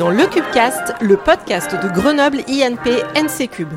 [0.00, 3.74] dans le Cubecast, le podcast de Grenoble INP NC Cube.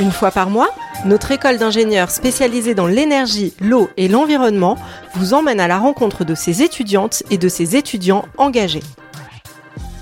[0.00, 0.70] Une fois par mois,
[1.04, 4.78] notre école d'ingénieurs spécialisée dans l'énergie, l'eau et l'environnement
[5.14, 8.82] vous emmène à la rencontre de ses étudiantes et de ses étudiants engagés.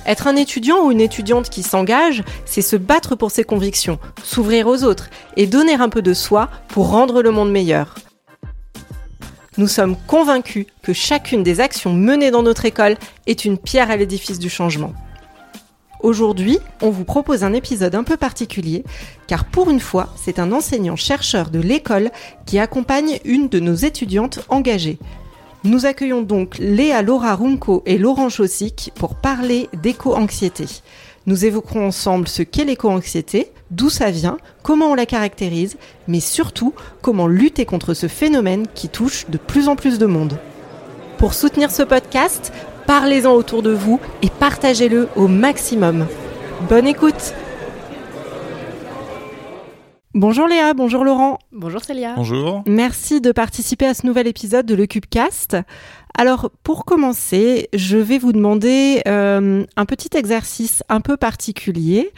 [0.07, 4.69] Être un étudiant ou une étudiante qui s'engage, c'est se battre pour ses convictions, s'ouvrir
[4.69, 7.97] aux autres et donner un peu de soi pour rendre le monde meilleur.
[9.59, 13.97] Nous sommes convaincus que chacune des actions menées dans notre école est une pierre à
[13.97, 14.95] l'édifice du changement.
[16.01, 18.83] Aujourd'hui, on vous propose un épisode un peu particulier,
[19.27, 22.11] car pour une fois, c'est un enseignant-chercheur de l'école
[22.47, 24.99] qui accompagne une de nos étudiantes engagées.
[25.65, 30.65] Nous accueillons donc Léa Laura Runko et Laurent Chaussic pour parler d'éco-anxiété.
[31.27, 35.77] Nous évoquerons ensemble ce qu'est l'éco-anxiété, d'où ça vient, comment on la caractérise,
[36.09, 40.39] mais surtout comment lutter contre ce phénomène qui touche de plus en plus de monde.
[41.19, 42.53] Pour soutenir ce podcast,
[42.89, 46.07] parlez-en autour de vous et partagez-le au maximum.
[46.69, 47.35] Bonne écoute
[50.15, 51.39] Bonjour Léa, bonjour Laurent.
[51.53, 52.13] Bonjour Célia.
[52.17, 52.63] Bonjour.
[52.67, 55.57] Merci de participer à ce nouvel épisode de Le Cubecast.
[56.15, 62.11] Alors, pour commencer, je vais vous demander euh, un petit exercice un peu particulier.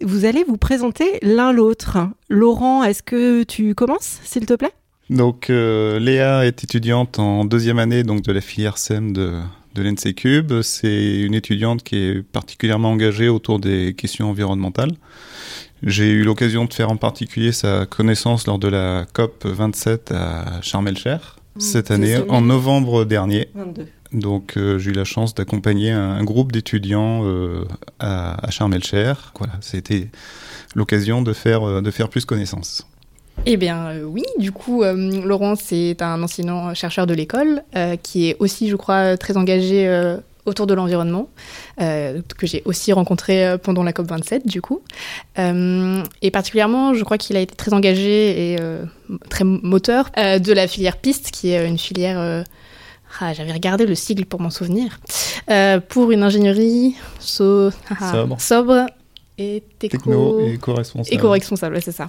[0.00, 1.98] Vous allez vous présenter l'un l'autre.
[2.28, 4.72] Laurent, est-ce que tu commences, s'il te plaît?
[5.08, 9.40] Donc, euh, Léa est étudiante en deuxième année donc de la filière SEM de,
[9.76, 10.60] de l'NC Cube.
[10.62, 14.92] C'est une étudiante qui est particulièrement engagée autour des questions environnementales.
[15.82, 20.60] J'ai eu l'occasion de faire en particulier sa connaissance lors de la COP 27 à
[20.62, 21.20] Sharm el-Sheikh
[21.58, 23.48] cette année, en novembre dernier.
[23.54, 23.86] 22.
[24.12, 27.64] Donc euh, j'ai eu la chance d'accompagner un, un groupe d'étudiants euh,
[27.98, 29.18] à, à Sharm el-Sheikh.
[29.38, 30.08] Voilà, c'était
[30.74, 32.86] l'occasion de faire, euh, de faire plus connaissance.
[33.46, 37.62] Eh bien euh, oui, du coup, Laurent, c'est un enseignant chercheur de l'école
[38.02, 39.86] qui est aussi, je crois, très engagé
[40.48, 41.28] autour de l'environnement,
[41.80, 44.80] euh, que j'ai aussi rencontré euh, pendant la COP27, du coup.
[45.38, 48.84] Euh, et particulièrement, je crois qu'il a été très engagé et euh,
[49.30, 52.44] très moteur de la filière piste, qui est une filière...
[53.20, 54.98] ah, j'avais regardé le sigle pour m'en souvenir.
[55.50, 57.70] Euh, pour une ingénierie so-
[58.12, 58.40] Sobre.
[58.40, 58.86] sobre
[59.38, 61.14] et techno- Techno et éco-responsable.
[61.14, 62.06] Éco-responsable, ouais, c'est ça.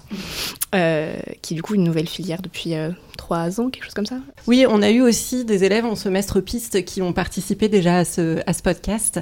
[0.75, 4.05] Euh, qui est du coup une nouvelle filière depuis euh, trois ans, quelque chose comme
[4.05, 4.17] ça.
[4.47, 8.05] Oui, on a eu aussi des élèves en semestre piste qui ont participé déjà à
[8.05, 9.19] ce, à ce podcast.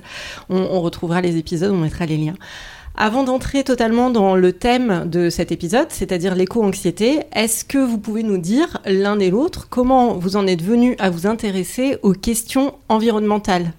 [0.49, 2.35] On, on retrouvera les épisodes, on mettra les liens.
[2.99, 8.23] Avant d'entrer totalement dans le thème de cet épisode, c'est-à-dire l'éco-anxiété, est-ce que vous pouvez
[8.23, 12.73] nous dire l'un et l'autre comment vous en êtes venu à vous intéresser aux questions
[12.89, 13.71] environnementales?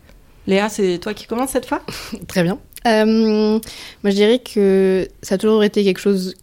[0.47, 1.83] Léa, c'est toi qui commence cette fois?
[2.29, 2.59] Très bien.
[2.89, 3.59] Euh,
[4.03, 6.35] moi, je dirais que ça a toujours été quelque chose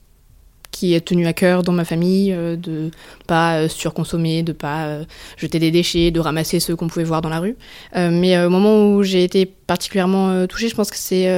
[0.75, 2.91] qui est tenu à cœur dans ma famille, euh, de
[3.27, 5.05] pas euh, surconsommer, de pas euh,
[5.37, 7.55] jeter des déchets, de ramasser ceux qu'on pouvait voir dans la rue.
[7.95, 11.29] Mais au moment où j'ai été particulièrement touchée, je pense que c'est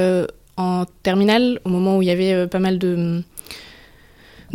[0.56, 3.22] en terminale, au moment où il y avait pas mal de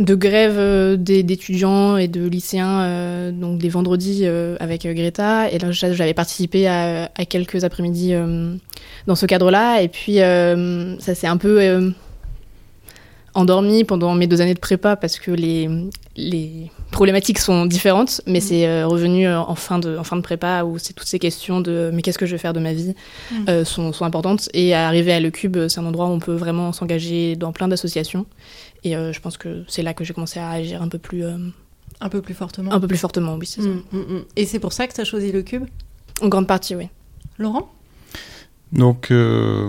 [0.00, 5.50] de grèves euh, d'étudiants et de lycéens, euh, donc des vendredis euh, avec Greta.
[5.50, 8.12] Et là, j'a- j'avais participé à, à quelques après-midi
[9.06, 9.82] dans ce cadre-là.
[9.82, 11.92] Et puis, ça s'est un peu
[13.34, 15.68] endormi pendant mes deux années de prépa parce que les,
[16.16, 18.20] les problématiques sont différentes.
[18.28, 21.18] Mais c'est euh, revenu en fin, de, en fin de prépa où c'est toutes ces
[21.18, 22.94] questions de mais qu'est-ce que je vais faire de ma vie
[23.32, 23.44] Mm.
[23.48, 24.48] euh, sont, sont importantes.
[24.54, 27.66] Et arriver à Le Cube, c'est un endroit où on peut vraiment s'engager dans plein
[27.66, 28.26] d'associations.
[28.84, 31.24] Et euh, je pense que c'est là que j'ai commencé à agir un peu plus,
[31.24, 31.36] euh,
[32.00, 32.72] Un peu plus fortement.
[32.72, 33.68] un peu plus fortement, oui, c'est ça.
[33.68, 34.24] Mm, mm, mm.
[34.36, 35.64] Et c'est pour ça que tu as choisi le cube?
[36.22, 36.88] En grande partie, oui.
[37.38, 37.72] Laurent?
[38.72, 39.68] Donc, euh,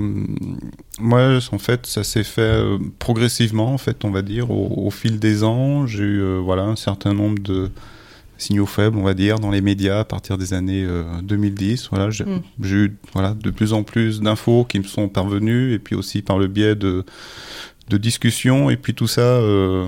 [1.00, 4.90] moi, en fait, ça s'est fait euh, progressivement, en fait, on va dire, au, au
[4.92, 5.86] fil des ans.
[5.86, 7.70] J'ai eu, euh, voilà, un certain nombre de
[8.38, 11.88] signaux faibles, on va dire, dans les médias à partir des années euh, 2010.
[11.92, 12.42] Voilà, j'ai Mm.
[12.62, 16.22] j'ai eu, voilà, de plus en plus d'infos qui me sont parvenues, et puis aussi
[16.22, 17.06] par le biais de
[17.90, 19.88] de discussions et puis tout ça euh,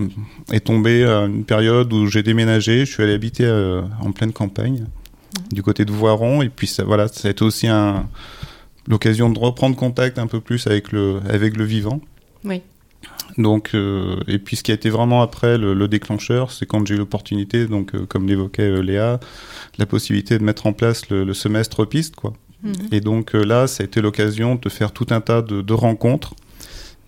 [0.52, 4.34] est tombé à une période où j'ai déménagé, je suis allé habiter euh, en pleine
[4.34, 4.86] campagne
[5.52, 8.08] du côté de Voiron et puis ça voilà, ça a été aussi un
[8.88, 12.00] l'occasion de reprendre contact un peu plus avec le, avec le vivant.
[12.46, 12.62] Oui.
[13.38, 16.88] Donc, euh, et puis ce qui a été vraiment après le, le déclencheur, c'est quand
[16.88, 19.20] j'ai eu l'opportunité, donc comme l'évoquait Léa,
[19.78, 22.34] la possibilité de mettre en place le, le semestre piste, quoi.
[22.64, 22.74] Mhm.
[22.94, 26.34] Et donc là, ça a été l'occasion de faire tout un tas de, de rencontres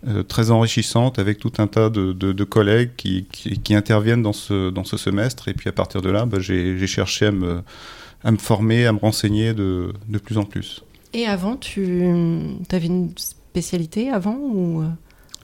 [0.08, 4.70] euh, très enrichissantes avec tout un tas de, de- collègues qui, qui, interviennent dans ce,
[4.70, 5.48] dans ce semestre.
[5.48, 7.62] Et puis à partir de là, bah, j'ai cherché à me,
[8.24, 10.84] à me former, à me renseigner de, de plus en plus.
[11.14, 12.06] Et avant, tu
[12.72, 14.84] avais une spécialité avant ou...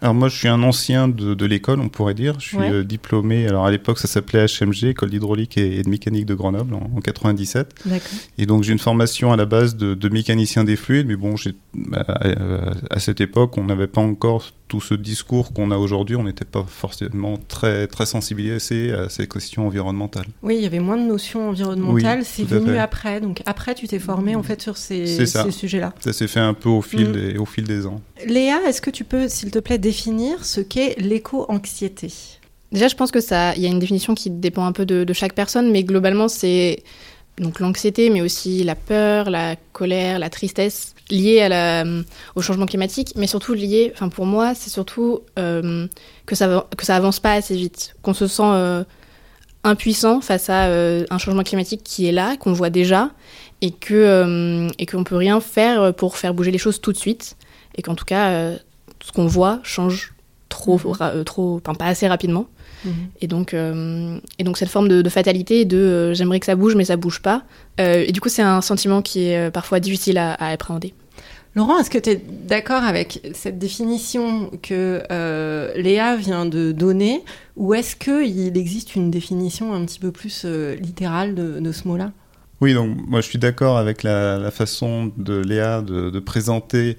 [0.05, 2.39] alors moi, je suis un ancien de, de l'école, on pourrait dire.
[2.39, 2.69] Je suis Ouais.
[2.71, 3.47] euh, diplômé.
[3.47, 6.91] Alors à l'époque, ça s'appelait HMG, École d'hydraulique et, et de mécanique de Grenoble, en,
[6.95, 7.73] en 97.
[7.85, 8.01] D'accord.
[8.37, 11.35] Et donc j'ai une formation à la base de, de mécanicien des fluides, mais bon,
[11.73, 12.05] bah,
[12.89, 16.15] à cette époque, on n'avait pas encore tout ce discours qu'on a aujourd'hui.
[16.15, 20.25] On n'était pas forcément très très sensibilisé à ces questions environnementales.
[20.43, 22.19] Oui, il y avait moins de notions environnementales.
[22.19, 22.79] Oui, c'est venu fait.
[22.79, 23.21] après.
[23.21, 25.93] Donc après, tu t'es formé en fait sur ces, sujets-là.
[25.99, 27.11] Ça s'est fait un peu au fil Mm.
[27.11, 28.01] des au fil des ans.
[28.25, 32.11] Léa, est-ce que tu peux, s'il te plaît, définir ce qu'est l'éco-anxiété?
[32.71, 35.03] Déjà, je pense que ça, il y a une définition qui dépend un peu de,
[35.03, 36.83] de chaque personne, mais globalement, c'est
[37.39, 41.83] donc l'anxiété, mais aussi la peur, la colère, la tristesse liée à la,
[42.35, 45.87] au changement climatique, mais surtout liée, enfin pour moi, c'est surtout euh,
[46.25, 48.83] que ça que ça avance pas assez vite, qu'on se sent euh,
[49.63, 53.11] impuissant face à euh, un changement climatique qui est là, qu'on voit déjà,
[53.61, 57.35] et que et qu'on peut rien faire pour faire bouger les choses tout de suite,
[57.75, 58.51] et qu'en tout cas,
[59.03, 60.13] ce qu'on voit change
[60.49, 60.95] trop, Mhm.
[61.01, 62.47] euh, trop, enfin pas assez rapidement.
[63.21, 66.55] Et donc, euh, et donc cette forme de, de fatalité, de euh, j'aimerais que ça
[66.55, 67.43] bouge, mais ça bouge pas.
[67.79, 70.93] Euh, et du coup, c'est un sentiment qui est parfois difficile à, à appréhender.
[71.55, 77.23] Laurent, est-ce que tu es d'accord avec cette définition que euh, Léa vient de donner
[77.55, 81.87] ou est-ce qu'il existe une définition un petit peu plus euh, littérale de, de ce
[81.87, 82.11] mot-là?
[82.59, 86.97] Oui, donc moi je suis d'accord avec la, la façon de Léa de, de présenter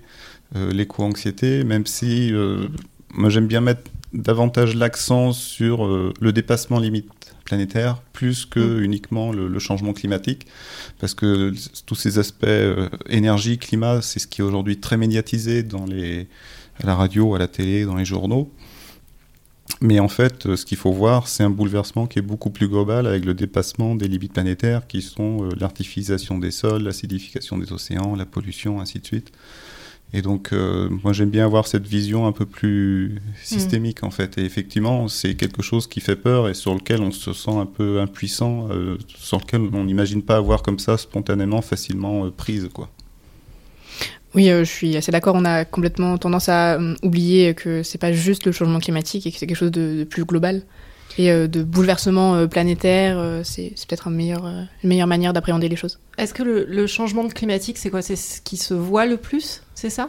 [0.54, 2.68] euh, l'éco-anxiété, même si euh,
[3.12, 3.82] moi j'aime bien mettre
[4.16, 7.08] davantage l'accent sur euh, le dépassement limite
[7.44, 8.84] planétaire plus que Mm.
[8.84, 10.46] uniquement le, le changement climatique
[10.98, 11.52] parce que
[11.84, 16.26] tous ces aspects euh, énergie climat c'est ce qui est aujourd'hui très médiatisé dans les
[16.82, 18.50] à la radio à la télé dans les journaux
[19.82, 22.68] mais en fait, euh, ce qu'il faut voir, c'est un bouleversement qui est beaucoup plus
[22.68, 28.14] global avec le dépassement des limites planétaires qui sont l'artificialisation des sols, l'acidification des océans,
[28.14, 29.32] la pollution, ainsi de suite.
[30.12, 34.38] Et donc, euh, moi, j'aime bien avoir cette vision un peu plus systémique, en fait.
[34.38, 37.66] Et effectivement, c'est quelque chose qui fait peur et sur lequel on se sent un
[37.66, 42.68] peu impuissant, euh, sur lequel on n'imagine pas avoir comme ça spontanément, facilement euh, prise,
[42.72, 42.88] quoi.
[44.34, 45.34] Oui, je suis assez d'accord.
[45.34, 49.32] On a complètement tendance à euh, oublier que c'est pas juste le changement climatique et
[49.32, 50.62] que c'est quelque chose de, de plus global.
[51.18, 55.98] Et de bouleversement planétaire, c'est peut-être un meilleur, une meilleure manière d'appréhender les choses.
[56.18, 58.02] Est-ce que le, le changement de climatique, c'est quoi?
[58.02, 59.62] C'est ce qui se voit le plus?
[59.76, 60.08] C'est ça?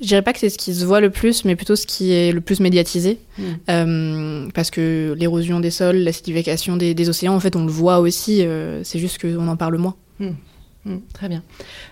[0.00, 2.12] Je dirais pas que c'est ce qui se voit le plus, mais plutôt ce qui
[2.12, 3.18] est le plus médiatisé.
[3.36, 3.42] Mm.
[3.68, 7.98] Euh, parce que l'érosion des sols, l'acidification des, des océans, en fait, on le voit
[7.98, 8.42] aussi.
[8.42, 9.94] euh, c'est juste qu'on en parle moins.
[10.18, 11.42] Hmm, Très bien.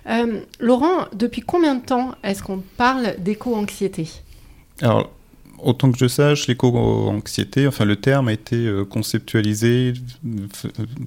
[0.09, 4.09] Euh, Laurent, depuis combien de temps est-ce qu'on parle d'éco-anxiété?
[4.81, 5.11] Alors,
[5.59, 9.93] autant que je sache, l'éco-anxiété, enfin le terme a été conceptualisé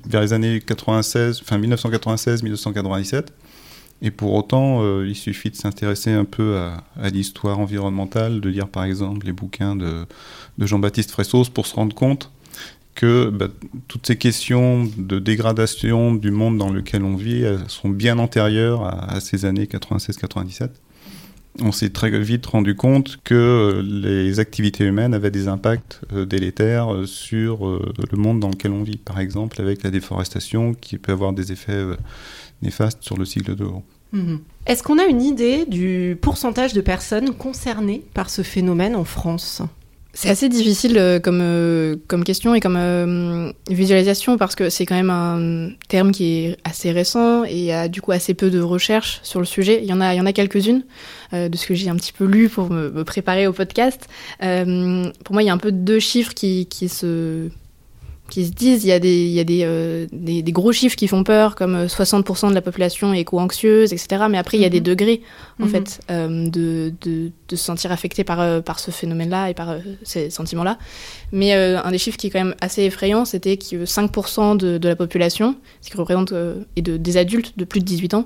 [0.05, 3.27] vers les années 96, enfin 1996-1997.
[4.01, 8.67] Et pour autant, euh, il suffit de s'intéresser un peu à, l'histoire environnementale, de lire
[8.67, 10.05] par exemple les bouquins de,
[10.59, 12.31] Jean-Baptiste Fressos pour se rendre compte
[12.95, 13.47] que bah,
[13.87, 19.19] toutes ces questions de dégradation du monde dans lequel on vit sont bien antérieures à,
[19.19, 20.69] ces années 96-97
[21.59, 26.25] on s'est très vite rendu compte que euh, les activités humaines avaient des impacts euh,
[26.25, 28.95] délétères sur le monde dans lequel on vit.
[28.95, 31.85] Par exemple, avec la déforestation qui peut avoir des effets
[32.61, 33.83] néfastes sur le cycle de l'eau.
[34.13, 34.39] Mhm.
[34.65, 39.61] Est-ce qu'on a une idée du pourcentage de personnes concernées par ce phénomène en France?
[40.13, 44.85] C'est assez difficile euh, comme, euh, comme question et comme euh, visualisation parce que c'est
[44.85, 48.33] quand même un terme qui est assez récent et il y a du coup assez
[48.33, 49.79] peu de recherches sur le sujet.
[49.81, 50.83] Il y en a, il y en a quelques-unes
[51.33, 54.09] euh, de ce que j'ai un petit peu lu pour me, me préparer au podcast.
[54.43, 57.49] Euh, pour moi, il y a un peu deux chiffres qui, qui se
[58.31, 60.71] qui se disent, il y a, des, il y a des, euh, des, des gros
[60.71, 64.23] chiffres qui font peur, comme euh, 60% de la population est éco-anxieuse, etc.
[64.29, 64.85] Mais après, il y a des Mhm.
[64.85, 65.21] degrés,
[65.61, 65.69] en Mhm.
[65.69, 69.69] fait, euh, de, de, de se sentir affecté par, euh, par ce phénomène-là et par
[69.69, 70.79] euh, ces sentiments-là.
[71.31, 74.77] Mais euh, un des chiffres qui est quand même assez effrayant, c'était que 5% de,
[74.79, 78.13] de la population, ce qui représente, euh, et de, des adultes de plus de 18
[78.15, 78.25] ans,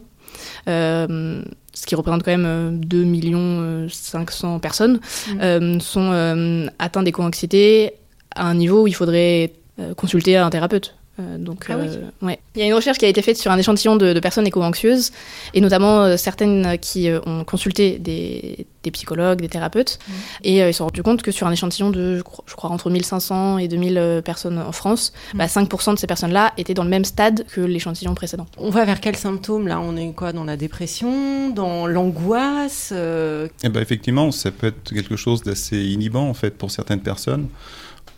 [0.67, 1.41] euh,
[1.73, 4.99] ce qui représente quand même euh, 2 millions 500 personnes,
[5.31, 5.39] Mhm.
[5.41, 7.93] euh, sont euh, atteints d'éco-anxiété
[8.35, 9.57] à un niveau où il faudrait euh,
[9.95, 10.95] consulter un thérapeute.
[11.17, 11.87] Euh, donc, Ah oui.
[11.87, 12.39] euh, ouais.
[12.55, 14.45] Il y a une recherche qui a été faite sur un échantillon de, de personnes
[14.47, 15.11] éco-anxieuses,
[15.53, 20.13] et notamment euh, certaines qui euh, ont consulté des, des psychologues, des thérapeutes, Mhm.
[20.43, 22.55] et euh, ils se sont rendus compte que sur un échantillon de, je crois, je
[22.55, 25.37] crois, entre 1500 et 2000 euh, personnes en France, Mhm.
[25.39, 28.45] bah, 5% de ces personnes-là étaient dans le même stade que l'échantillon précédent.
[28.57, 29.79] On va vers quels symptômes là?
[29.79, 30.33] On est quoi?
[30.33, 31.49] Dans la dépression?
[31.51, 32.89] Dans l'angoisse?
[32.93, 36.99] Euh, Et ben effectivement, ça peut être quelque chose d'assez inhibant en fait pour certaines
[37.01, 37.47] personnes.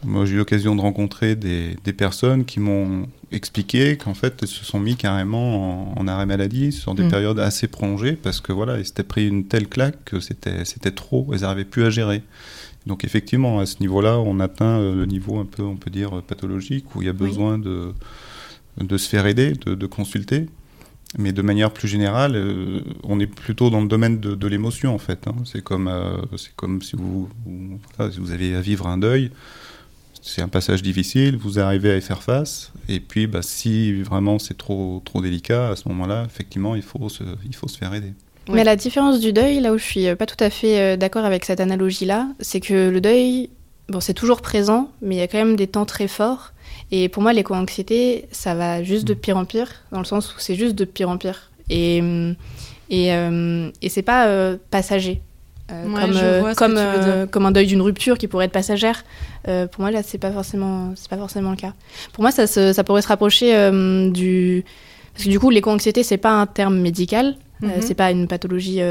[0.06, 4.48] Moi, j'ai eu l'occasion de rencontrer des, des personnes qui m'ont expliqué qu'en fait, elles
[4.48, 7.10] se sont mis carrément en, en arrêt maladie sur des Mm.
[7.10, 10.92] périodes assez prolongées parce que voilà, ils s'étaient pris une telle claque que c'était c'était
[10.92, 12.22] trop, elles n'arrivaient plus à gérer.
[12.86, 16.22] Donc effectivement, à ce niveau-là, on atteint euh, le niveau un peu, on peut dire,
[16.22, 17.18] pathologique où il y a Oui.
[17.18, 17.92] besoin de,
[18.80, 20.48] de se faire aider, de, de consulter.
[21.18, 24.94] Mais de manière plus générale, euh, on est plutôt dans le domaine de, de l'émotion
[24.94, 25.28] en fait.
[25.28, 25.36] hein.
[25.44, 29.00] C'est comme, euh, c'est comme si vous, vous- voilà, si vous avez à vivre un
[29.00, 29.32] deuil.
[30.28, 32.74] C'est un passage difficile, vous arrivez à y faire face.
[32.90, 37.08] Et puis, bah, si vraiment c'est trop, trop délicat, à ce moment-là, effectivement, il faut
[37.08, 38.14] se, il faut se faire aider.
[38.50, 40.98] Mais la différence du deuil, là où je suis euh, pas tout à fait euh,
[40.98, 43.50] d'accord avec cette analogie-là, c'est que le deuil,
[43.88, 46.52] bon, c'est toujours présent, mais il y a quand même des temps très forts.
[46.92, 50.40] Et pour moi, l'éco-anxiété, ça va juste de pire en pire, dans le sens où
[50.40, 51.52] c'est juste de pire en pire.
[51.70, 52.02] Et,
[52.90, 55.22] et, euh, et c'est pas euh, passager.
[55.72, 58.52] Euh, Ouais, comme, je euh, comme, euh, comme un deuil d'une rupture qui pourrait être
[58.54, 59.04] passagère.
[59.44, 61.74] Pour moi, là, c'est pas forcément, c'est pas forcément le cas.
[62.14, 63.52] Pour moi, ça, se- ça pourrait se rapprocher
[64.12, 64.64] du.
[65.14, 67.82] Parce que du coup, l'éco-anxiété, c'est pas un terme médical, euh, Mhm.
[67.82, 68.82] c'est pas une pathologie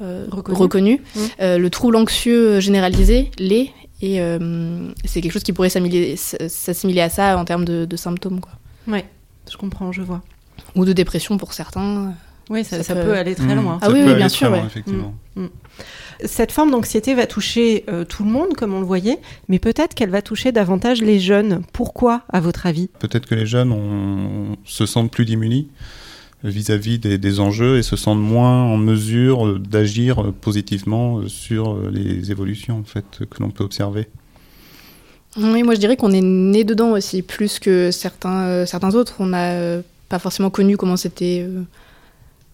[0.00, 0.56] Reconnue.
[0.58, 1.00] reconnue.
[1.16, 1.56] Mhm.
[1.56, 3.70] Le trouble anxieux généralisé l'est,
[4.00, 4.20] et
[5.04, 8.52] c'est quelque chose qui pourrait s'assimiler s'assimiler à ça en termes de, de symptômes, quoi.
[8.88, 9.04] Ouais,
[9.50, 10.22] je comprends, je vois.
[10.74, 12.14] Ou de dépression pour certains.
[12.52, 13.62] Oui, ça, Ça ça peut- peut aller très Mmh.
[13.62, 13.78] loin.
[13.80, 14.66] Ah Ça oui, bien sûr, loin, ouais.
[14.66, 15.14] effectivement.
[16.24, 19.18] Cette forme d'anxiété va toucher euh, tout le monde, comme on le voyait,
[19.48, 21.62] mais peut-être qu'elle va toucher davantage les jeunes.
[21.72, 22.88] Pourquoi, à votre avis?
[22.98, 25.68] Peut-être que les jeunes ont- se sentent plus démunis
[26.44, 31.78] vis-à-vis des, des enjeux et se sentent moins en mesure euh, d'agir euh, positivement sur
[31.90, 34.08] les évolutions en fait, que l'on peut observer.
[35.38, 39.14] Oui, moi je dirais qu'on est né dedans aussi, plus que certains, euh, certains autres.
[39.20, 41.46] On n'a euh, pas forcément connu comment c'était.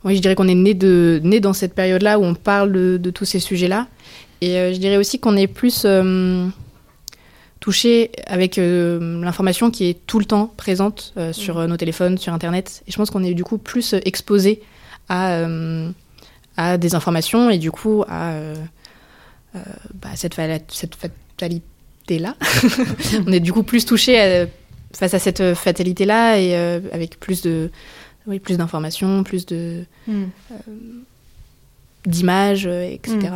[0.05, 2.97] Oui, je dirais qu'on est né, de, né dans cette période-là où on parle de,
[2.99, 3.89] de tous ces sujets-là.
[4.41, 6.47] Et euh, je dirais aussi qu'on est plus euh,
[7.61, 12.33] touché avec euh, l'information qui est tout le temps présente euh, sur nos téléphones, sur
[12.33, 12.83] Internet.
[12.87, 14.63] Et je pense qu'on est du coup plus exposé
[15.09, 15.45] à,
[16.57, 18.35] à des informations et du coup à
[19.95, 22.37] bah, cette, fatalité-là.
[23.27, 24.47] on est du coup plus touché à-
[24.93, 27.71] face à cette fatalité-là et euh, avec plus de
[28.29, 29.85] oui, plus d'informations, plus de
[32.07, 33.31] d'images, euh, etc.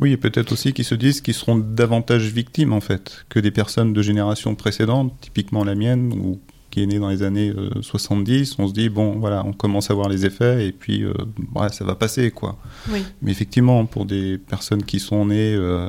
[0.00, 3.50] Oui, et peut-être aussi qu'ils se disent qu'ils seront davantage victimes en fait que des
[3.50, 7.70] personnes de générations précédentes, typiquement la mienne ou qui est née dans les années euh,
[7.80, 8.56] 70.
[8.58, 11.12] On se dit bon, voilà, on commence à voir les effets et puis euh,
[11.54, 12.58] ouais, ça va passer quoi.
[12.90, 13.04] Oui.
[13.22, 15.88] Mais effectivement, pour des personnes qui sont nées euh,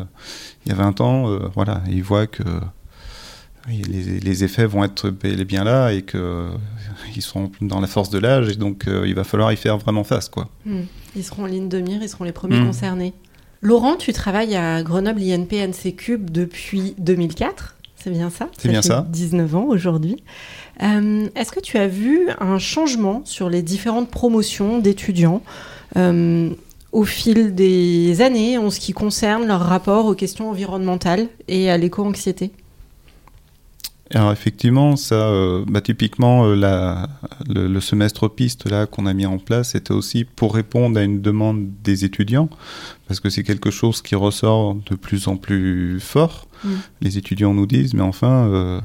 [0.65, 2.43] il y a 20 ans, euh, voilà, ils voient que
[3.67, 6.49] les, les effets vont être bel et bien là et que euh,
[7.15, 9.77] ils sont dans la force de l'âge et donc euh, il va falloir y faire
[9.77, 10.49] vraiment face quoi.
[10.65, 10.81] Hmm.
[11.15, 12.67] Ils seront en ligne de mire, ils seront les premiers Hmm.
[12.67, 13.13] concernés.
[13.61, 18.49] Laurent, tu travailles à Grenoble INP NC Cube depuis 2004, c'est bien ça?
[18.57, 19.07] C'est bien fait ça.
[19.09, 20.23] 19 ans aujourd'hui.
[20.83, 25.41] Euh, Est-ce que tu as vu un changement sur les différentes promotions d'étudiants
[25.97, 26.51] euh,
[26.91, 31.77] au fil des années en ce qui concerne leur rapport aux questions environnementales et à
[31.77, 32.51] l'éco-anxiété?
[34.13, 37.09] Alors effectivement, ça, euh, bah, typiquement, euh, la,
[37.47, 41.03] le, le semestre piste là qu'on a mis en place, c'était aussi pour répondre à
[41.03, 42.49] une demande des étudiants,
[43.07, 46.47] parce que c'est quelque chose qui ressort de plus en plus fort.
[46.63, 46.69] Mm.
[47.01, 48.81] Les étudiants nous disent, mais enfin, euh,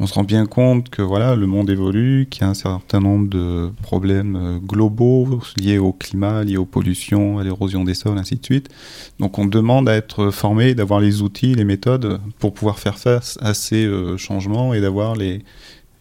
[0.00, 3.00] on se rend bien compte que voilà, le monde évolue, qu'il y a un certain
[3.00, 8.16] nombre de problèmes euh, globaux liés au climat, liés aux pollutions, à l'érosion des sols,
[8.16, 8.70] ainsi de suite.
[9.18, 13.36] Donc on demande à être formé, d'avoir les outils, les méthodes pour pouvoir faire face
[13.42, 15.44] à ces euh, changements et d'avoir les,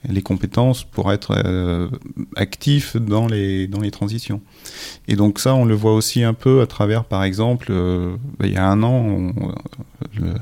[0.08, 1.90] les compétences pour être euh,
[2.38, 4.40] actif dans les, dans les transitions.
[5.10, 8.54] Et donc ça, on le voit aussi un peu à travers, par exemple, euh, il
[8.54, 9.34] y a un an,
[10.18, 10.36] le,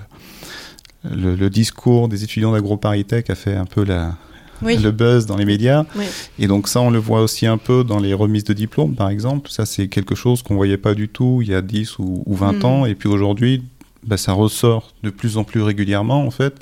[1.04, 4.16] le, le discours des étudiants d'AgroParisTech a fait un peu la,
[4.62, 4.77] Oui.
[4.77, 5.86] le buzz dans les médias.
[5.96, 6.06] Oui.
[6.39, 9.10] Et donc ça, on le voit aussi un peu dans les remises de diplômes, par
[9.10, 9.50] exemple.
[9.50, 12.36] Ça, c'est quelque chose qu'on voyait pas du tout il y a 10 ou, ou
[12.36, 12.66] 20 Mm.
[12.66, 12.86] ans.
[12.86, 13.63] Et puis aujourd'hui,
[14.06, 16.56] bah, ça ressort de plus en plus régulièrement, en fait,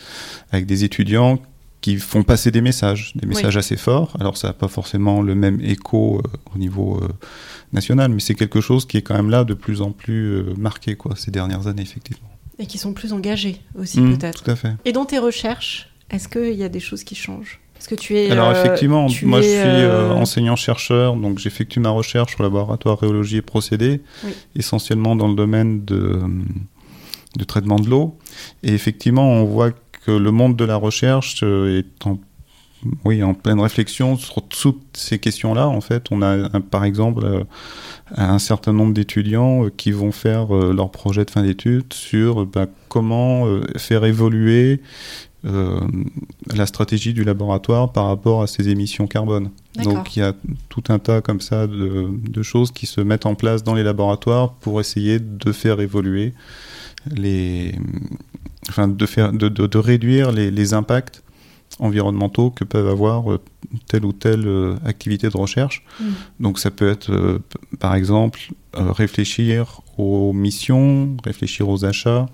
[0.51, 1.39] avec des étudiants
[1.81, 4.17] qui font passer des messages, des messages assez forts.
[4.19, 7.07] Alors ça n'a pas forcément le même écho euh, au niveau euh,
[7.73, 10.53] national, mais c'est quelque chose qui est quand même là de plus en plus euh,
[10.57, 12.27] marqué, quoi, ces dernières années, effectivement.
[12.59, 14.43] Et qui sont plus engagés aussi Mm, peut-être.
[14.43, 14.73] Tout à fait.
[14.85, 17.59] Et dans tes recherches, est-ce qu'il y a des choses qui changent?
[17.73, 18.31] Parce que tu es.
[18.31, 22.43] Alors euh, effectivement, tu moi je suis euh, euh, enseignant-chercheur, donc j'effectue ma recherche au
[22.43, 24.31] laboratoire rhéologie et procédés, Oui.
[24.55, 26.21] essentiellement dans le domaine de,
[27.37, 28.17] de traitement de l'eau.
[28.63, 29.71] Et effectivement, on voit
[30.05, 32.17] que le monde de la recherche est en
[33.03, 35.67] oui, en pleine réflexion sur toutes ces questions-là.
[35.67, 37.45] En fait, on a par exemple
[38.15, 43.45] un certain nombre d'étudiants qui vont faire leur projet de fin d'études sur bah, comment
[43.77, 44.81] faire évoluer
[45.45, 45.79] euh,
[46.55, 49.51] la stratégie du laboratoire par rapport à ses émissions carbone.
[49.83, 50.33] Donc il y a
[50.69, 54.53] tout un tas comme ça de, choses qui se mettent en place dans les laboratoires
[54.53, 56.33] pour essayer de faire évoluer
[57.15, 57.75] les,
[58.69, 61.21] enfin de faire, de, de, réduire les, les, impacts
[61.79, 63.39] environnementaux que peuvent avoir euh,
[63.87, 65.83] telle ou telle euh, activité de recherche.
[65.99, 66.03] Mm.
[66.39, 67.39] Donc ça peut être,
[67.79, 68.39] par exemple,
[68.73, 72.27] réfléchir aux missions, réfléchir aux achats,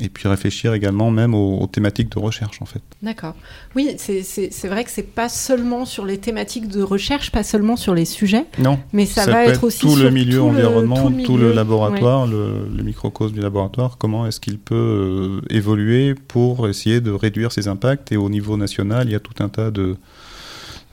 [0.00, 2.82] et puis réfléchir également même aux, thématiques de recherche en fait.
[3.02, 3.34] D'accord.
[3.76, 7.94] Oui, c'est vrai que c'est pas seulement sur les thématiques de recherche, pas seulement sur
[7.94, 8.46] les sujets.
[8.58, 8.78] Non.
[8.92, 13.40] Mais ça, va être, aussi tout le milieu environnement, tout le, laboratoire, le, microcosme du
[13.40, 13.98] laboratoire.
[13.98, 18.12] Comment est-ce qu'il peut euh, évoluer pour essayer de réduire ses impacts?
[18.12, 19.96] Et au niveau national, il y a tout un tas de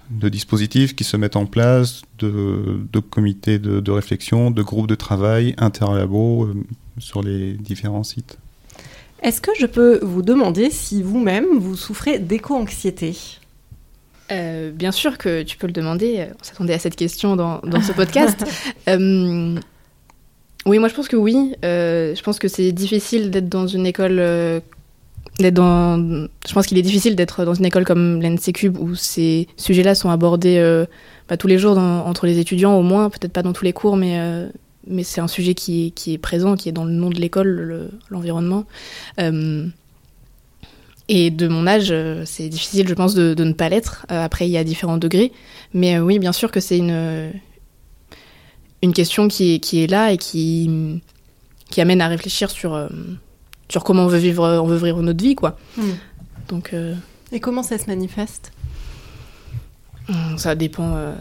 [0.09, 4.87] de dispositifs qui se mettent en place, de, de comités de, de, réflexion, de groupes
[4.87, 6.53] de travail, interlabos euh,
[6.97, 8.39] sur les différents sites.
[9.23, 13.15] Est-ce que je peux vous demander si vous-même vous souffrez d'éco-anxiété?
[14.31, 16.27] Euh, bien sûr que tu peux le demander.
[16.39, 18.43] On s'attendait à cette question dans, ce podcast.
[18.89, 19.59] Euh,
[20.65, 21.53] oui, moi je pense que oui.
[21.65, 24.17] Euh, je pense que c'est difficile d'être dans une école.
[25.39, 25.97] d'être dans...
[26.47, 30.09] Je pense qu'il est difficile d'être dans une école comme l'NCCube où ces sujets-là sont
[30.09, 30.57] abordés
[31.27, 33.73] pas bah, tous les jours entre les étudiants, au moins, peut-être pas dans tous les
[33.73, 34.49] cours, mais
[34.89, 37.19] mais c'est un sujet qui est, qui est, présent, qui est dans le nom de
[37.19, 38.65] l'école, l'environnement.
[39.19, 39.67] Euh,
[41.09, 44.05] et de mon âge, euh, c'est difficile, je pense, de, ne pas l'être.
[44.11, 45.31] Euh, après, il y a différents degrés.
[45.73, 47.31] Mais oui, bien sûr que c'est une,
[48.81, 51.01] une question qui est, qui est là et qui,
[51.69, 52.89] qui amène à réfléchir sur,
[53.69, 55.35] sur comment on veut, vivre, on veut vivre notre vie.
[55.35, 55.57] Quoi.
[55.77, 55.91] Hmm.
[56.49, 56.73] Donc,
[57.31, 58.51] Et comment ça se manifeste?
[60.37, 61.13] Ça dépend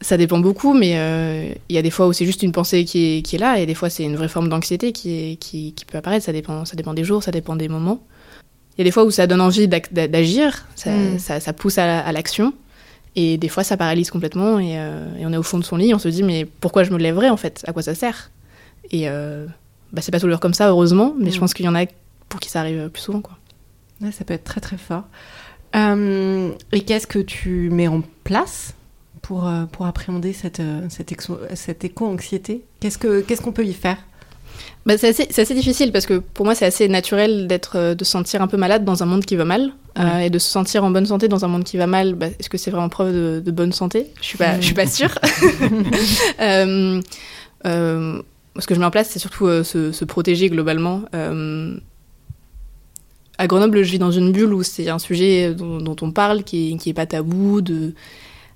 [0.00, 2.84] ça dépend beaucoup, mais euh, il y a des fois où c'est juste une pensée
[2.84, 5.72] qui est, qui est, là, et des fois c'est une vraie forme d'anxiété qui, qui,
[5.72, 6.24] qui, peut apparaître.
[6.24, 8.02] Ça dépend, ça dépend des jours, ça dépend des moments.
[8.76, 11.18] Il y a des fois où ça donne envie d'agir, ça, mm.
[11.18, 12.52] ça, ça, pousse à, l'action,
[13.14, 15.76] et des fois ça paralyse complètement, et, euh, et, on est au fond de son
[15.76, 17.64] lit, on se dit mais pourquoi je me lèverais en fait?
[17.66, 18.30] À quoi ça sert?
[18.90, 19.46] Et euh,
[19.92, 21.40] bah, c'est pas toujours comme ça, heureusement, mais je mm.
[21.40, 21.86] pense qu'il y en a
[22.28, 23.22] pour qui ça arrive plus souvent.
[23.22, 23.38] Quoi.
[24.12, 25.04] ça peut être très très fort.
[25.74, 28.74] et qu'est-ce que tu mets en place?
[29.26, 31.12] Pour, euh, pour appréhender cette, euh, cette,
[31.54, 33.96] cette éco-anxiété Qu'est-ce qu'on ce qu'on peut y faire?
[34.86, 38.04] Bah, c'est assez, assez, difficile parce que pour moi c'est assez naturel d'être euh, de
[38.04, 39.72] se sentir un peu malade dans un monde qui va mal
[40.20, 42.14] et de se sentir en bonne santé dans un monde qui va mal.
[42.14, 44.08] Bah, est-ce que c'est vraiment preuve de, bonne santé?
[44.20, 45.18] Je suis pas je suis pas sûre.
[46.40, 47.00] euh,
[47.64, 51.02] ce que je mets en place c'est surtout se, se, protéger globalement.
[53.38, 56.44] à Grenoble je vis dans une bulle où c'est un sujet dont, dont, on parle
[56.44, 57.94] qui est, qui est pas tabou de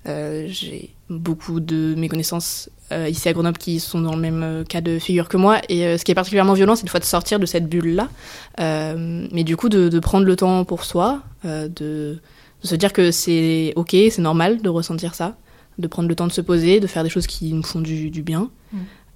[0.05, 4.63] j'ai beaucoup de mes connaissances euh, ici à Grenoble qui sont dans le même euh,
[4.63, 5.61] cas de figure que moi.
[5.69, 8.09] Et ce qui est particulièrement violent, c'est une fois de sortir de cette bulle-là.
[8.57, 12.19] mais du coup, de, prendre le temps pour soi, de,
[12.63, 15.35] se dire que c'est ok, c'est normal de ressentir ça,
[15.77, 18.09] de prendre le temps de se poser, de faire des choses qui nous font du,
[18.21, 18.49] bien.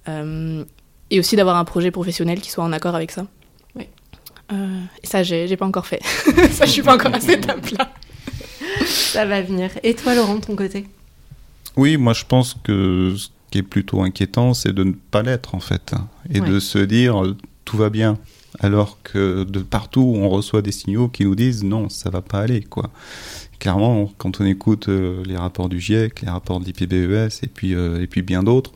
[0.06, 0.62] Mm.
[1.10, 3.26] et aussi d'avoir un projet professionnel qui soit en accord avec ça.
[3.74, 3.88] Oui.
[4.50, 6.00] et ça, j'ai pas encore fait.
[6.50, 7.90] ça, je suis pas encore à cette étape-là.
[8.86, 9.70] Ça va venir.
[9.82, 10.86] Et toi, Laurent, de ton côté?
[11.76, 15.54] Oui, moi je pense que ce qui est plutôt inquiétant, c'est de ne pas l'être
[15.54, 15.94] en fait.
[16.30, 17.22] Et de se dire
[17.64, 18.18] tout va bien.
[18.60, 22.40] Alors que de partout, on reçoit des signaux qui nous disent non, ça va pas
[22.40, 22.62] aller.
[22.62, 22.90] quoi.
[23.58, 27.74] Clairement, quand on écoute euh, les rapports du GIEC, les rapports de l'IPBES et puis,
[27.74, 28.72] euh, et puis bien d'autres,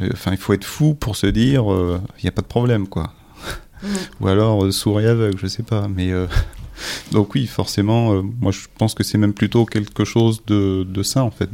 [0.00, 2.88] euh, il faut être fou pour se dire il n'y a pas de problème.
[2.88, 3.12] quoi.
[3.82, 3.86] Mmh.
[4.20, 5.88] Ou alors souris aveugle, je sais pas.
[5.88, 6.12] Mais
[7.12, 11.02] donc oui, forcément, euh, moi je pense que c'est même plutôt quelque chose de, de
[11.02, 11.50] sain en fait,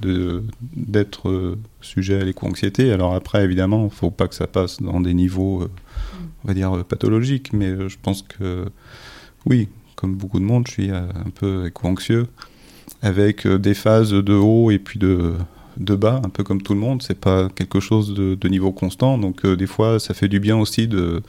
[0.75, 2.93] d'être euh, sujet à l'éco-anxiété.
[2.93, 5.71] Alors après, évidemment, il ne faut pas que ça passe dans des niveaux, euh,
[6.45, 8.67] on va dire, pathologiques, mais je pense que
[9.47, 12.27] oui, comme beaucoup de monde, je suis un peu éco-anxieux,
[13.03, 15.35] avec des phases de haut et puis de,
[15.77, 17.03] de bas, un peu comme tout le monde.
[17.03, 20.89] C'est pas quelque chose de niveau constant, donc des fois, ça fait du bien aussi
[20.89, 21.23] de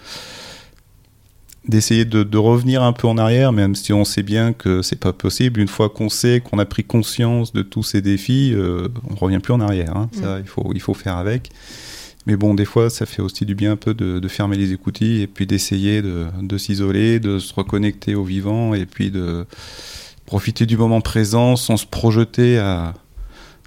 [1.67, 5.13] d'essayer de, revenir un peu en arrière, même si on sait bien que c'est pas
[5.13, 5.59] possible.
[5.59, 9.39] Une fois qu'on sait qu'on a pris conscience de tous ces défis, euh, on revient
[9.39, 9.95] plus en arrière.
[9.95, 10.09] Hein.
[10.13, 10.41] Ça, mm.
[10.41, 11.51] il faut, il faut faire avec.
[12.27, 15.21] Mais bon, des fois, ça fait aussi du bien un peu de, fermer les écoutilles
[15.21, 19.45] et puis d'essayer de, de s'isoler, de se reconnecter au vivant et puis de
[20.25, 22.93] profiter du moment présent sans se projeter à,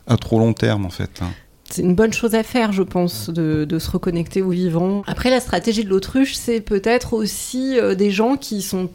[0.07, 1.21] à trop long terme, en fait.
[1.21, 1.31] Hein
[1.69, 5.03] c'est une bonne chose à faire, je pense, de, se reconnecter au vivant.
[5.07, 8.91] Après, la stratégie de l'autruche, c'est peut-être aussi euh, des gens qui sont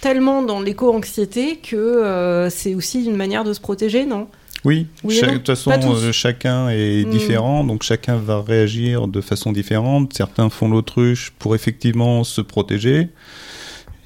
[0.00, 4.28] tellement dans l'éco-anxiété que c'est aussi une manière de se protéger, non?
[4.64, 5.72] Oui, de toute façon,
[6.12, 7.10] chacun est hmm.
[7.10, 10.12] différent, donc chacun va réagir de façon différente.
[10.14, 13.08] Certains font l'autruche pour effectivement se protéger.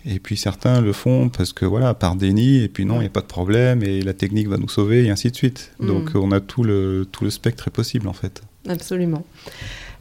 [0.06, 3.06] Et puis certains le font parce que voilà, par déni, et puis non, il n'y
[3.06, 5.72] a pas de problème, et la technique va nous sauver, et ainsi de suite.
[5.78, 5.86] Mm.
[5.86, 8.42] Donc on a tout le, tout le spectre possible en fait.
[8.68, 9.24] Absolument.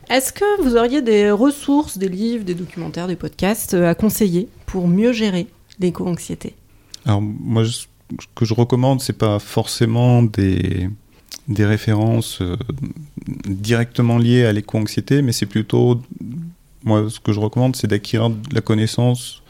[0.09, 4.49] Est-ce que vous auriez des ressources, des livres, des documentaires, des podcasts euh, à conseiller
[4.65, 5.47] pour mieux gérer
[5.79, 6.55] l'éco-anxiété?
[7.05, 7.85] Alors moi, ce
[8.35, 10.89] que je recommande, c'est pas forcément des,
[11.47, 12.57] des références euh,
[13.45, 16.01] directement liées à l'éco-anxiété, mais c'est plutôt,
[16.83, 19.42] moi, ce que je recommande, c'est d'acquérir de la connaissance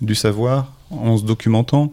[0.00, 1.92] du savoir en se documentant.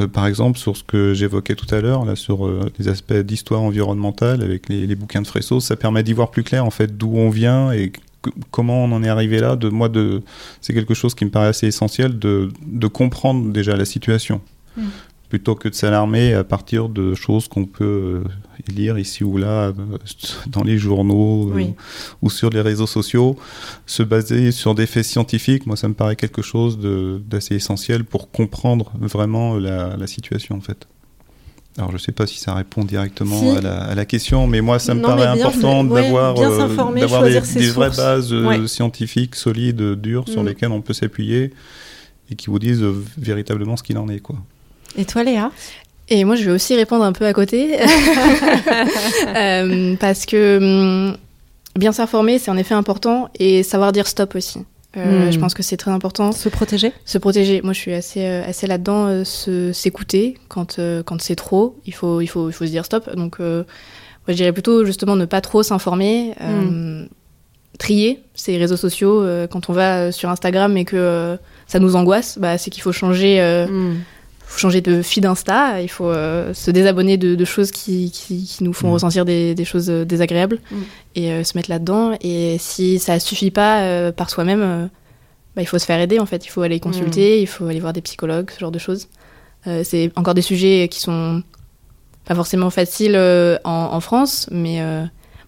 [0.00, 3.14] Euh, par exemple, sur ce que j'évoquais tout à l'heure, là, sur euh, les aspects
[3.14, 6.96] d'histoire environnementale avec les, bouquins de Fresso, ça permet d'y voir plus clair en fait
[6.96, 7.92] d'où on vient et
[8.50, 9.56] comment on en est arrivé là.
[9.56, 9.90] De moi,
[10.60, 14.40] c'est quelque chose qui me paraît assez essentiel de, de comprendre déjà la situation.
[14.76, 14.82] Mmh
[15.28, 18.24] plutôt que de s'alarmer à partir de choses qu'on peut euh,
[18.72, 19.72] lire ici ou là euh,
[20.46, 21.64] dans les journaux euh,
[22.22, 23.36] ou sur les réseaux sociaux,
[23.86, 26.78] se baser sur des faits scientifiques, moi ça me paraît quelque chose
[27.28, 30.88] d'assez essentiel pour comprendre vraiment la, situation en fait.
[31.76, 34.94] Alors je ne sais pas si ça répond directement à, la, question, mais moi ça
[34.94, 38.34] me paraît important d'avoir des, des vraies bases
[38.66, 40.46] scientifiques solides, dures, sur mm.
[40.46, 41.52] lesquelles on peut s'appuyer
[42.30, 42.84] et qui vous disent
[43.18, 44.20] véritablement ce qu'il en est.
[44.20, 44.36] quoi.
[44.96, 45.50] Et toi, Léa?
[46.10, 47.78] Et moi, je vais aussi répondre un peu à côté.
[49.36, 51.16] Euh, parce que hum,
[51.76, 53.28] bien s'informer, c'est en effet important.
[53.38, 54.60] Et savoir dire stop aussi.
[54.96, 55.32] Euh, hmm.
[55.32, 56.32] Je pense que c'est très important.
[56.32, 56.92] Se protéger?
[57.04, 57.60] Se protéger.
[57.62, 59.24] Moi, je suis assez, euh, assez là-dedans.
[59.24, 61.76] S'écouter quand, quand c'est trop.
[61.84, 63.14] Il faut, il, faut, il faut se dire stop.
[63.16, 63.64] Donc, moi,
[64.28, 66.34] je dirais plutôt justement ne pas trop s'informer.
[66.40, 67.06] Hmm.
[67.78, 69.24] Trier ces réseaux sociaux.
[69.50, 73.40] quand on va sur Instagram et que ça nous angoisse, bah, c'est qu'il faut changer.
[73.68, 73.96] Hmm
[74.48, 78.72] faut changer de feed Insta, il faut euh, se désabonner de, choses qui, qui, nous
[78.72, 78.92] font mm.
[78.92, 80.76] ressentir des, des, choses euh, désagréables mm.
[81.16, 82.16] et euh, se mettre là-dedans.
[82.22, 84.88] Et si ça suffit pas par soi-même,
[85.54, 86.46] bah, il faut se faire aider en fait.
[86.46, 87.42] Il faut aller consulter, mm.
[87.42, 89.08] il faut aller voir des psychologues, ce genre de choses.
[89.82, 91.42] c'est encore des sujets qui sont
[92.24, 93.16] pas forcément faciles
[93.64, 94.82] en, en, France, mais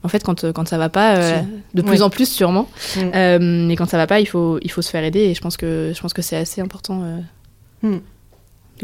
[0.03, 3.97] en fait, quand, quand ça va pas, de plus en plus sûrement, mais quand ça
[3.97, 6.13] va pas, il faut, il faut se faire aider et je pense que, je pense
[6.13, 7.03] que c'est assez important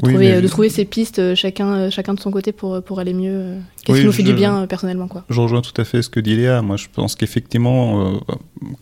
[0.02, 2.98] de, trouver, de trouver ses pistes euh, chacun, euh, chacun de son côté pour, pour
[2.98, 3.34] aller mieux.
[3.34, 5.24] Euh, qu'est-ce qui nous fait du bien personnellement quoi.
[5.30, 6.62] Je rejoins tout à fait ce que dit Léa.
[6.62, 8.20] Moi, je pense qu'effectivement,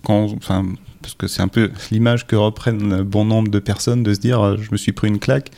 [0.03, 0.65] quand, enfin,
[1.03, 4.57] parce que c'est un peu l'image que reprennent bon nombre de personnes de se dire,
[4.61, 5.51] je me suis pris une claque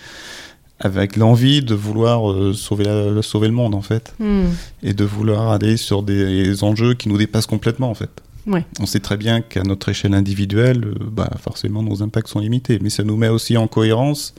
[0.79, 4.45] avec l'envie de vouloir sauver, la, sauver le monde en fait, hmm.
[4.83, 8.11] et de vouloir aller sur des enjeux qui nous dépassent complètement en fait.
[8.47, 8.65] Ouais.
[8.81, 12.91] On sait très bien qu'à notre échelle individuelle, bah, forcément nos impacts sont limités, mais
[12.91, 14.35] ça nous met aussi en cohérence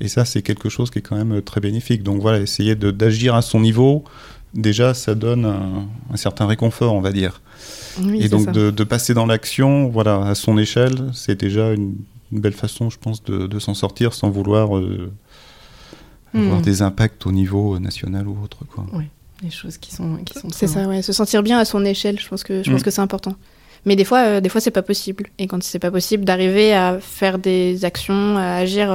[0.00, 2.02] et ça, c'est quelque chose qui est quand même euh, très bénéfique.
[2.02, 4.04] Donc voilà, essayer d'agir à son niveau,
[4.54, 7.42] déjà, ça donne un, certain réconfort, on va dire.
[8.14, 11.96] et donc de, de, passer dans l'action, voilà, à son échelle, c'est déjà une,
[12.32, 15.10] belle façon, je pense, de, de s'en sortir sans vouloir euh,
[16.32, 16.62] avoir hmm.
[16.62, 18.58] des impacts au niveau national ou autre.
[18.72, 18.86] Quoi.
[18.92, 19.04] Oui,
[19.42, 22.20] des choses qui sont, qui sont C'est ça, ouais, se sentir bien à son échelle,
[22.20, 22.84] je pense que, je pense hmm.
[22.84, 23.34] que c'est important.
[23.84, 25.26] Mais des fois, euh, des fois, c'est pas possible.
[25.38, 28.92] Et quand c'est pas possible, d'arriver à faire des actions, à agir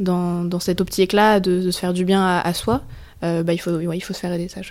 [0.00, 2.82] dans, dans cette optique-là de, se faire du bien à, soi,
[3.22, 4.48] euh, bah, il, faut, il faut se faire aider.
[4.48, 4.62] Ça,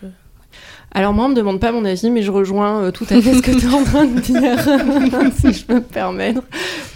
[0.91, 3.35] Alors moi, on me demande pas mon avis, mais je rejoins euh, tout à fait
[3.35, 4.59] ce que tu es en train de dire,
[5.39, 6.41] si je peux me permettre.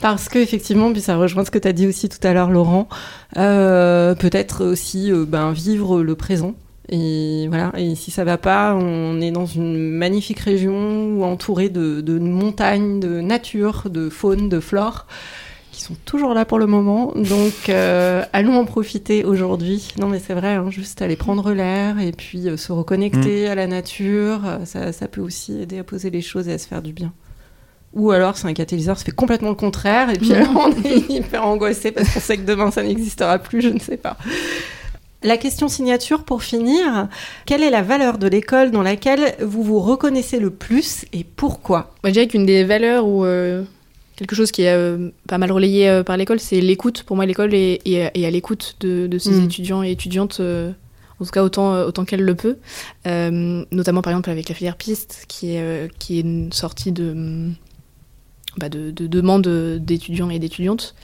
[0.02, 2.50] Parce que effectivement, puis ça rejoint ce que tu as dit aussi tout à l'heure,
[2.50, 2.90] Laurent.
[3.38, 6.56] Euh, peut-être aussi ben, vivre le présent.
[6.90, 7.72] Et voilà.
[7.78, 13.00] Et si ça va pas, on est dans une magnifique région entourée de, de montagnes,
[13.00, 15.06] de nature, de faune, de flore
[15.74, 17.12] qui sont toujours là pour le moment.
[17.16, 19.90] Donc, euh, allons en profiter aujourd'hui.
[20.00, 23.52] Non, mais c'est vrai, hein, juste aller prendre l'air et puis euh, se reconnecter mm.
[23.52, 24.42] à la nature.
[24.46, 26.94] Euh, ça, ça, peut aussi aider à poser les choses et à se faire du
[26.94, 27.12] bien.
[27.94, 30.10] Ou alors, c'est un catalyseur, ça fait complètement le contraire.
[30.10, 33.62] Et puis, on est hyper angoissé parce qu'on sait que demain, ça n'existera plus.
[33.62, 34.18] Je ne sais pas.
[35.24, 37.08] La question signature pour finir,
[37.46, 41.94] quelle est la valeur de l'école dans laquelle vous vous reconnaissez le plus et pourquoi?
[42.04, 43.26] Moi, Je dirais qu'une des valeurs où
[44.24, 47.04] quelque chose qui est euh, pas mal relayé euh, par l'école, c'est l'écoute.
[47.04, 47.82] Pour moi, l'école est,
[48.26, 49.44] à l'écoute de, de, ses mm.
[49.44, 50.72] étudiants et étudiantes, euh,
[51.20, 52.58] en tout cas autant, autant qu'elle le peut.
[53.06, 57.50] notamment, par exemple, avec la filière piste, qui est, qui est une sortie de,
[58.58, 59.48] bah, de, de demande
[59.80, 60.96] d'étudiants et d'étudiantes.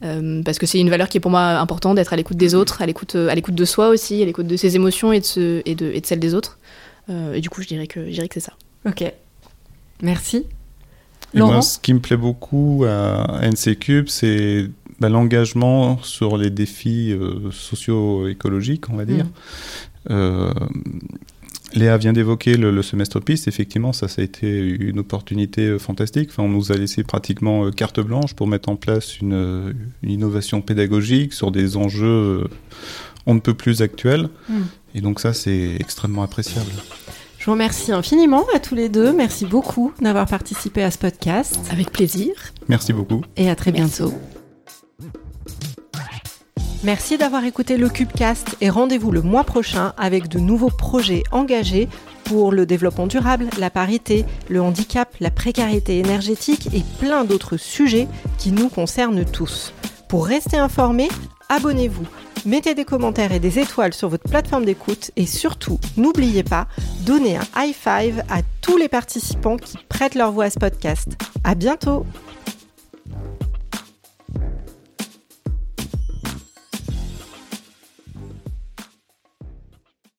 [0.00, 2.82] parce que c'est une valeur qui est pour moi importante, d'être à l'écoute des autres,
[2.82, 5.74] à l'écoute, à l'écoute de soi aussi, à l'écoute de ses émotions et de, et
[5.74, 6.58] de, et de celles des autres.
[7.08, 8.52] et du coup, je dirais que, je dirais que c'est ça.
[8.86, 9.04] Ok.
[10.02, 10.46] Merci
[11.36, 14.68] moi, ce qui me plaît beaucoup à NC Cube, c'est
[15.00, 17.14] bah, l'engagement sur les défis
[17.50, 19.26] socio-écologiques, on va dire.
[20.08, 20.50] Mm.
[21.74, 23.48] Léa vient d'évoquer le, semestre piste.
[23.48, 26.30] Effectivement, ça, ça a été une opportunité fantastique.
[26.30, 31.34] Enfin, on nous a laissé pratiquement carte blanche pour mettre en place une, innovation pédagogique
[31.34, 32.48] sur des enjeux
[33.26, 34.28] on ne peut plus actuels.
[34.48, 34.54] Mm.
[34.94, 36.70] Et donc ça, c'est extrêmement appréciable.
[37.46, 39.12] Je vous remercie infiniment à tous les deux.
[39.12, 41.60] Merci beaucoup d'avoir participé à ce podcast.
[41.70, 42.34] Avec plaisir.
[42.66, 43.22] Merci beaucoup.
[43.36, 44.12] Et à très bientôt.
[46.82, 51.88] Merci d'avoir écouté le Cubecast et rendez-vous le mois prochain avec de nouveaux projets engagés
[52.24, 58.08] pour le développement durable, la parité, le handicap, la précarité énergétique et plein d'autres sujets
[58.38, 59.72] qui nous concernent tous.
[60.08, 61.08] Pour rester informé,
[61.48, 62.06] abonnez-vous
[62.46, 66.66] mettez des commentaires et des étoiles sur votre plateforme d'écoute et surtout, n'oubliez pas,
[67.04, 71.08] donnez un high five à tous les participants qui prêtent leur voix à ce podcast.
[71.44, 72.06] À bientôt!